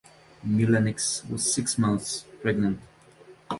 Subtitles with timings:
[0.45, 2.79] Mullenix was six months pregnant.